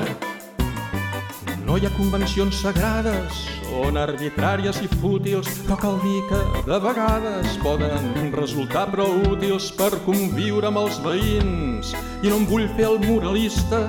No 1.63 1.79
hi 1.79 1.87
ha 1.87 1.95
convencions 1.95 2.59
sagrades 2.59 3.45
on 3.81 3.97
arbitràries 3.97 4.79
i 4.83 4.89
fútils, 5.01 5.49
però 5.65 5.77
cal 5.81 5.99
dir 6.03 6.21
que 6.29 6.39
de 6.67 6.79
vegades 6.85 7.57
poden 7.65 8.31
resultar 8.35 8.85
prou 8.93 9.19
útils 9.31 9.71
per 9.77 9.91
conviure 10.07 10.69
amb 10.69 10.83
els 10.85 11.01
veïns. 11.05 11.93
I 12.21 12.29
no 12.29 12.41
em 12.41 12.49
vull 12.49 12.69
fer 12.77 12.89
el 12.91 13.01
moralista, 13.07 13.85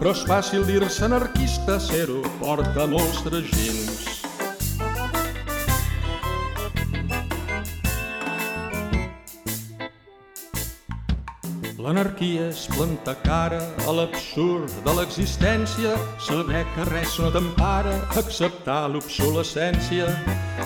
però 0.00 0.16
és 0.16 0.26
fàcil 0.28 0.66
dir-se 0.68 1.06
anarquista, 1.08 1.80
ser-ho 1.80 2.22
porta 2.40 2.88
molts 2.90 3.24
tragins. 3.26 4.15
L'anarquia 11.86 12.48
és 12.50 12.64
plantar 12.72 13.12
cara 13.22 13.60
a 13.86 13.92
l'absurd 13.94 14.72
de 14.82 14.92
l'existència, 14.96 15.92
saber 16.18 16.64
que 16.74 16.86
res 16.88 17.12
no 17.22 17.28
t'empara, 17.30 17.92
acceptar 18.18 18.88
l'obsolescència. 18.90 20.08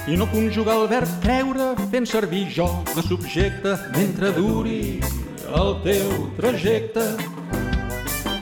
I 0.08 0.16
no 0.16 0.24
conjugar 0.32 0.78
el 0.80 0.88
verb 0.88 1.12
creure 1.20 1.74
fent 1.92 2.08
servir 2.08 2.46
jo 2.56 2.70
de 2.94 3.04
subjecte 3.04 3.76
mentre 3.98 4.32
duri 4.32 4.80
el 5.60 5.76
teu 5.84 6.16
trajecte. 6.40 7.04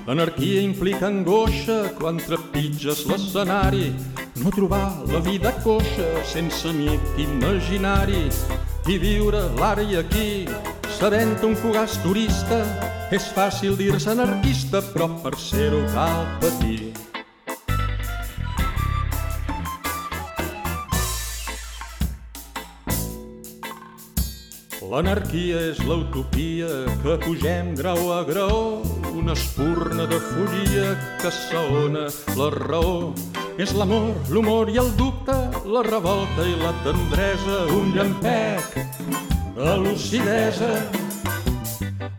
L'anarquia 0.06 0.62
implica 0.62 1.10
angoixa 1.10 1.80
quan 1.98 2.22
trepitges 2.22 3.02
l'escenari, 3.10 3.90
no 4.38 4.54
trobar 4.54 5.02
la 5.10 5.18
vida 5.26 5.50
coixa 5.66 6.22
sense 6.30 6.70
amic 6.70 7.18
imaginari. 7.26 8.28
I 8.86 9.02
viure 9.02 9.48
l'ara 9.58 9.82
i 9.82 9.98
aquí, 9.98 10.46
sabent 10.99 11.44
un 11.46 11.53
fugaç 11.55 11.92
turista, 12.03 12.57
és 13.14 13.28
fàcil 13.30 13.76
dir-se 13.78 14.11
anarquista, 14.11 14.80
però 14.90 15.07
per 15.22 15.30
ser-ho 15.38 15.84
cal 15.92 16.24
patir. 16.42 16.90
L'anarquia 24.88 25.62
és 25.68 25.78
l'utopia 25.86 26.72
que 27.05 27.16
pugem 27.22 27.76
grau 27.78 28.11
a 28.16 28.24
grau, 28.26 28.82
una 29.14 29.38
espurna 29.38 30.09
de 30.11 30.18
follia 30.32 30.96
que 31.22 31.30
saona 31.30 32.09
la 32.34 32.51
raó. 32.59 33.14
És 33.55 33.70
l'amor, 33.70 34.16
l'humor 34.34 34.74
i 34.74 34.82
el 34.82 34.90
dubte, 34.99 35.38
la 35.62 35.86
revolta 35.86 36.42
i 36.42 36.59
la 36.59 36.74
tendresa, 36.82 37.66
un 37.78 37.94
llampec 37.94 39.27
de 39.59 39.76
lucidesa. 39.82 40.70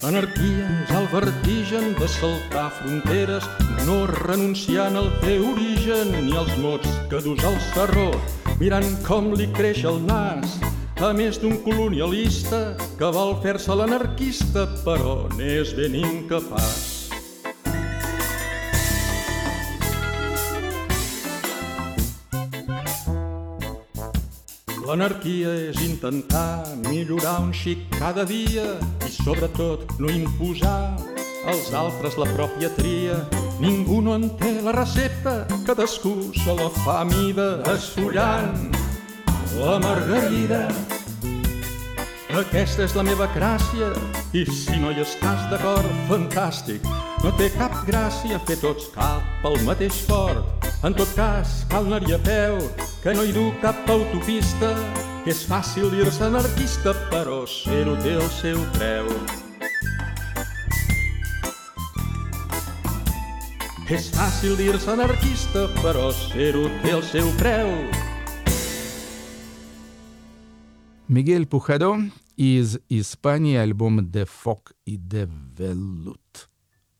L'anarquia 0.04 0.66
és 0.84 0.92
el 0.96 1.08
vertigen 1.12 1.94
de 2.00 2.08
saltar 2.12 2.68
fronteres, 2.80 3.48
no 3.88 4.02
renunciant 4.12 5.00
al 5.00 5.10
teu 5.24 5.48
origen 5.54 6.12
ni 6.28 6.36
als 6.36 6.52
mots 6.60 7.00
que 7.12 7.24
dus 7.24 7.44
al 7.48 7.56
sarró, 7.72 8.12
mirant 8.60 8.92
com 9.08 9.32
li 9.40 9.48
creix 9.56 9.86
el 9.88 10.02
nas, 10.08 10.60
a 11.00 11.14
més 11.16 11.40
d'un 11.40 11.60
colonialista 11.64 12.76
que 13.00 13.12
vol 13.16 13.38
fer-se 13.44 13.76
l'anarquista, 13.76 14.68
però 14.84 15.22
n'és 15.38 15.76
ben 15.80 15.96
incapaç. 15.96 16.99
L'anarquia 24.90 25.52
és 25.70 25.78
intentar 25.86 26.66
millorar 26.88 27.36
un 27.44 27.52
xic 27.54 27.84
cada 28.00 28.24
dia 28.26 28.64
i 29.06 29.12
sobretot 29.14 29.84
no 30.02 30.10
imposar 30.10 30.98
als 31.46 31.70
altres 31.78 32.18
la 32.18 32.26
pròpia 32.32 32.72
tria. 32.74 33.20
Ningú 33.62 34.00
no 34.02 34.16
en 34.18 34.26
té 34.42 34.56
la 34.66 34.74
recepta, 34.74 35.46
cadascú 35.70 36.32
se 36.34 36.58
la 36.58 36.72
fa 36.80 37.04
a 37.04 37.06
mida 37.06 37.62
esfollant 37.76 38.74
la 39.62 39.78
margarida. 39.86 40.66
Aquesta 42.42 42.88
és 42.90 42.98
la 42.98 43.06
meva 43.06 43.30
gràcia 43.38 43.94
i 44.34 44.48
si 44.50 44.82
no 44.82 44.90
hi 44.90 45.06
estàs 45.06 45.46
d'acord, 45.54 45.86
fantàstic. 46.10 46.82
No 47.22 47.38
té 47.38 47.54
cap 47.62 47.84
gràcia 47.86 48.42
fer 48.50 48.58
tots 48.66 48.90
cap 48.98 49.46
al 49.46 49.62
mateix 49.70 50.02
port. 50.10 50.72
En 50.82 50.98
tot 50.98 51.14
cas, 51.14 51.60
cal 51.70 51.86
anar-hi 51.86 52.18
a 52.18 52.26
peu, 52.26 52.64
que 53.03 53.15
no 53.15 53.25
hi 53.25 53.33
du 53.33 53.51
cap 53.61 53.89
autopista, 53.91 54.71
que 55.25 55.33
és 55.33 55.43
fàcil 55.49 55.91
dir-se 55.93 56.25
anarquista, 56.25 56.95
però 57.11 57.43
ser-ho 57.49 57.97
té 58.01 58.15
el 58.17 58.31
seu 58.33 58.61
preu. 58.79 59.11
És 63.93 64.09
fàcil 64.17 64.57
dir-se 64.57 64.89
anarquista, 64.95 65.67
però 65.83 66.09
ser-ho 66.17 66.65
té 66.81 66.95
el 66.97 67.05
seu 67.05 67.29
preu. 67.41 67.71
Мигель 71.07 71.47
Пухадо 71.47 71.99
из 72.37 72.79
Испании 72.89 73.57
альбом 73.57 74.11
«De 74.11 74.25
Foc 74.25 74.73
и 74.87 74.97
de 74.97 75.29
Velut». 75.57 76.48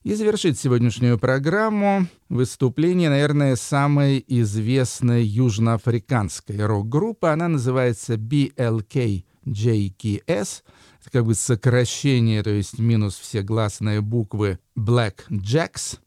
И 0.10 0.16
завершит 0.16 0.58
сегодняшнюю 0.58 1.20
программу 1.20 2.08
выступление, 2.30 3.10
наверное, 3.10 3.56
самой 3.56 4.26
известной 4.28 5.24
южноафриканской 5.24 6.66
рок-группы. 6.66 7.28
Она 7.28 7.48
называется 7.48 8.16
BLK 8.16 9.24
JKS. 9.46 10.64
Это 11.00 11.12
как 11.12 11.26
бы 11.26 11.36
сокращение, 11.36 12.42
то 12.42 12.50
есть 12.50 12.80
минус 12.80 13.20
все 13.20 13.44
гласные 13.44 14.02
буквы 14.02 14.58
Black 14.76 15.28
Jacks. 15.30 16.00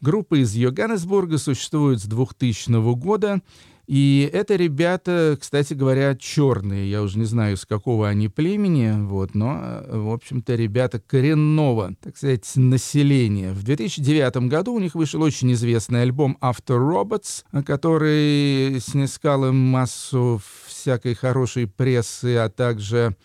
Группа 0.00 0.40
из 0.40 0.54
Йоганнесбурга 0.54 1.36
существует 1.36 2.00
с 2.00 2.06
2000 2.06 2.94
года. 2.94 3.42
И 3.90 4.30
это 4.32 4.54
ребята, 4.54 5.36
кстати 5.40 5.74
говоря, 5.74 6.14
черные. 6.14 6.88
Я 6.88 7.02
уже 7.02 7.18
не 7.18 7.24
знаю, 7.24 7.56
с 7.56 7.66
какого 7.66 8.06
они 8.08 8.28
племени, 8.28 8.94
вот, 9.04 9.34
но, 9.34 9.82
в 9.88 10.12
общем-то, 10.12 10.54
ребята 10.54 11.00
коренного, 11.00 11.96
так 12.00 12.16
сказать, 12.16 12.48
населения. 12.54 13.50
В 13.50 13.64
2009 13.64 14.48
году 14.48 14.74
у 14.74 14.78
них 14.78 14.94
вышел 14.94 15.20
очень 15.22 15.52
известный 15.54 16.02
альбом 16.02 16.38
After 16.40 16.78
Robots, 16.78 17.42
который 17.64 18.78
снискал 18.78 19.48
им 19.48 19.56
массу 19.56 20.40
всякой 20.68 21.16
хорошей 21.16 21.66
прессы, 21.66 22.36
а 22.36 22.48
также 22.48 23.16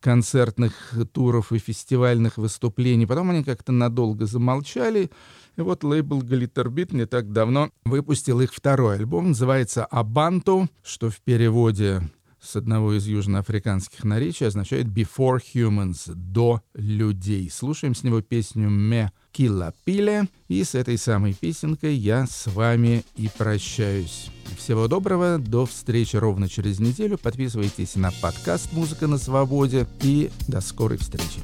концертных 0.00 0.94
туров 1.12 1.52
и 1.52 1.58
фестивальных 1.58 2.38
выступлений. 2.38 3.04
Потом 3.04 3.28
они 3.28 3.44
как-то 3.44 3.72
надолго 3.72 4.24
замолчали. 4.24 5.10
И 5.56 5.62
вот 5.62 5.84
лейбл 5.84 6.22
Glitterbeat 6.22 6.94
не 6.94 7.06
так 7.06 7.32
давно 7.32 7.70
выпустил 7.84 8.40
их 8.40 8.52
второй 8.52 8.96
альбом. 8.96 9.28
Называется 9.28 9.84
«Абанту», 9.86 10.68
что 10.82 11.08
в 11.08 11.20
переводе 11.20 12.02
с 12.40 12.56
одного 12.56 12.92
из 12.92 13.06
южноафриканских 13.06 14.04
наречий 14.04 14.46
означает 14.46 14.86
«Before 14.86 15.40
Humans»— 15.54 16.12
«До 16.14 16.62
людей». 16.74 17.50
Слушаем 17.50 17.94
с 17.94 18.04
него 18.04 18.20
песню 18.20 18.68
«Ме 18.68 19.10
Кила 19.32 19.72
Пиле». 19.84 20.28
И 20.48 20.62
с 20.62 20.74
этой 20.74 20.98
самой 20.98 21.34
песенкой 21.34 21.94
я 21.94 22.26
с 22.26 22.46
вами 22.46 23.04
и 23.16 23.28
прощаюсь. 23.36 24.30
Всего 24.56 24.86
доброго, 24.86 25.38
до 25.38 25.66
встречи 25.66 26.16
ровно 26.16 26.48
через 26.48 26.78
неделю. 26.78 27.18
Подписывайтесь 27.18 27.96
на 27.96 28.12
подкаст 28.22 28.72
«Музыка 28.72 29.06
на 29.06 29.18
свободе» 29.18 29.86
и 30.02 30.30
до 30.46 30.60
скорой 30.60 30.98
встречи. 30.98 31.40